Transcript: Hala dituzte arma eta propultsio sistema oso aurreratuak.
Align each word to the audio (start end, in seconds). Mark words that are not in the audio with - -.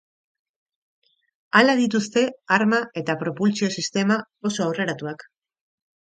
Hala 1.59 1.75
dituzte 1.79 2.23
arma 2.57 2.79
eta 3.01 3.15
propultsio 3.25 3.69
sistema 3.75 4.17
oso 4.51 4.63
aurreratuak. 4.65 5.27